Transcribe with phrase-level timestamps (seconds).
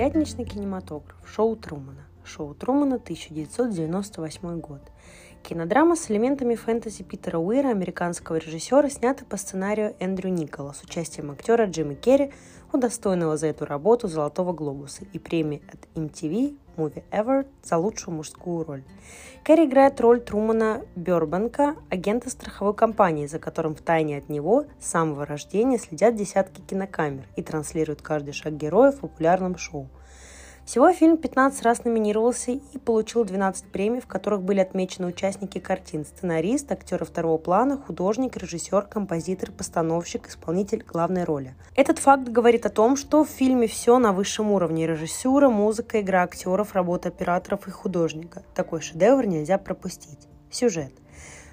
[0.00, 1.14] Пятничный кинематограф.
[1.26, 2.06] Шоу Трумана.
[2.24, 4.80] Шоу Трумана, 1998 год.
[5.42, 11.30] Кинодрама с элементами фэнтези Питера Уира, американского режиссера, снята по сценарию Эндрю Никола с участием
[11.30, 12.32] актера Джимми Керри,
[12.72, 18.64] удостоенного за эту работу Золотого Глобуса и премии от MTV Movie Award за лучшую мужскую
[18.64, 18.82] роль.
[19.44, 24.86] Керри играет роль Трумана Бербанка, агента страховой компании, за которым в тайне от него с
[24.86, 29.88] самого рождения следят десятки кинокамер и транслируют каждый шаг героя в популярном шоу–
[30.64, 36.04] всего фильм 15 раз номинировался и получил 12 премий, в которых были отмечены участники картин,
[36.04, 41.54] сценарист, актер второго плана, художник, режиссер, композитор, постановщик, исполнитель главной роли.
[41.74, 46.22] Этот факт говорит о том, что в фильме все на высшем уровне– режиссура, музыка, игра
[46.22, 48.44] актеров, работа операторов и художника.
[48.54, 50.28] Такой шедевр нельзя пропустить.
[50.50, 50.92] Сюжет.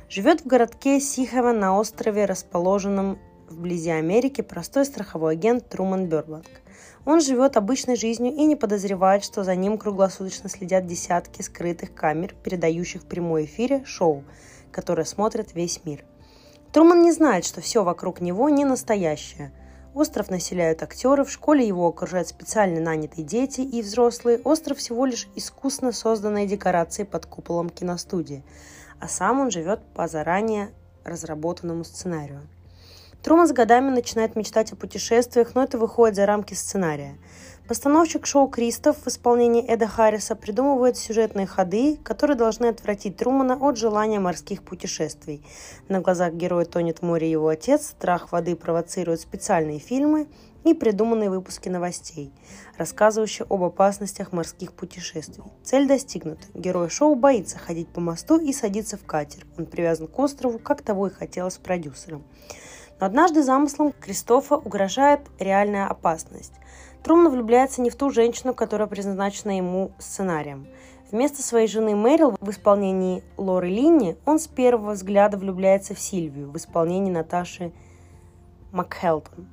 [0.10, 3.20] Живет в городке Сихова на острове, расположенном
[3.50, 6.46] вблизи Америки, простой страховой агент Труман Бёрбанк–
[7.06, 12.36] он живет обычной жизнью и не подозревает, что за ним круглосуточно следят десятки скрытых камер,
[12.44, 14.24] передающих в прямой эфире шоу,
[14.72, 16.04] которое смотрит весь мир.
[16.74, 19.54] Труман не знает, что все вокруг него не настоящее.
[19.94, 24.40] Остров населяют актеры, в школе его окружают специально нанятые дети и взрослые.
[24.44, 28.44] Остров всего лишь искусно созданные декорации под куполом киностудии,
[29.00, 30.70] а сам он живет по заранее
[31.04, 32.42] разработанному сценарию.
[33.24, 37.18] Труман с годами начинает мечтать о путешествиях, но это выходит за рамки сценария.
[37.68, 43.78] Постановщик шоу «Кристоф» в исполнении Эда Харриса придумывает сюжетные ходы, которые должны отвратить Трумана от
[43.78, 45.46] желания морских путешествий.
[45.90, 50.28] На глазах героя тонет в море его отец, страх воды провоцирует специальные фильмы
[50.64, 52.32] и придуманные выпуски новостей,
[52.78, 55.44] рассказывающие об опасностях морских путешествий.
[55.64, 56.48] Цель достигнута.
[56.54, 59.46] Герой шоу боится ходить по мосту и садиться в катер.
[59.58, 62.24] Он привязан к острову, как того и хотелось продюсерам.
[63.00, 66.54] Но однажды замыслом Кристофа угрожает реальная опасность.
[67.04, 70.68] Труман влюбляется не в ту женщину, которая предназначена ему сценарием.
[71.12, 76.52] Вместо своей жены Мэрил в исполнении Лоры Линни он с первого взгляда влюбляется в Сильвию
[76.52, 77.72] в исполнении Наташи
[78.74, 79.48] Макхелтон.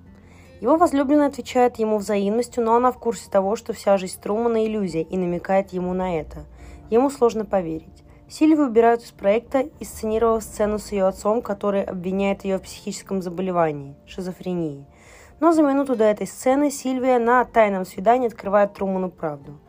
[0.61, 5.03] Его возлюбленная отвечает ему взаимностью, но она в курсе того, что вся жизнь Трумана– иллюзия,
[5.03, 6.47] и намекает ему на это.
[6.91, 8.03] Ему сложно поверить.
[8.37, 13.95] Сильвию убирают из проекта, сценировав сцену с ее отцом, который обвиняет ее в психическом заболевании–
[14.09, 14.85] шизофрении.
[15.39, 19.61] Но за минуту до этой сцены Сильвия на тайном свидании открывает Труману правду.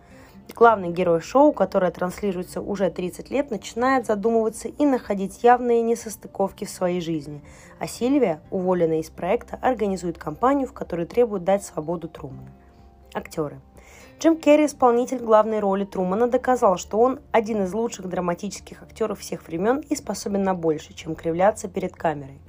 [0.56, 6.72] Главный герой шоу, которое транслируется уже 30 лет, начинает задумываться и находить явные несостыковки в
[6.72, 7.44] своей жизни.
[7.78, 12.50] А Сильвия, уволенная из проекта, организует кампанию, в которой требует дать свободу Труману.
[13.16, 13.60] Актеры–
[14.18, 19.46] Джим Керри, исполнитель главной роли Трумана, доказал, что он один из лучших драматических актеров всех
[19.46, 22.40] времен и способен на больше, чем кривляться перед камерой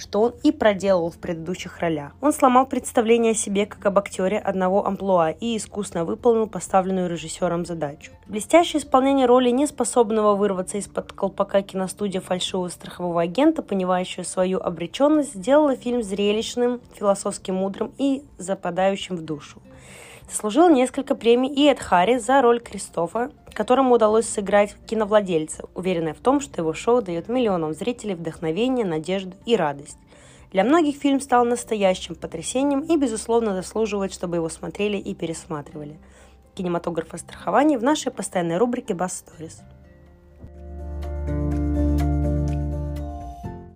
[0.00, 2.12] что он и проделал в предыдущих ролях.
[2.20, 7.66] Он сломал представление о себе как об актере одного амплуа и искусно выполнил поставленную режиссером
[7.66, 8.12] задачу.
[8.26, 15.76] Блестящее исполнение роли неспособного вырваться из-под колпака киностудия фальшивого страхового агента, понимающего свою обреченность, сделала
[15.76, 19.60] фильм зрелищным, философски мудрым и западающим в душу.
[20.30, 26.20] Заслужил несколько премий и Эд Харри за роль Кристофа, которому удалось сыграть киновладельца, уверенная в
[26.20, 29.98] том, что его шоу дает миллионам зрителей вдохновение, надежду и радость.
[30.52, 35.98] Для многих фильм стал настоящим потрясением и, безусловно, заслуживает, чтобы его смотрели и пересматривали.
[36.54, 37.18] Кинематограф о
[37.78, 39.62] в нашей постоянной рубрике «Бас Stories.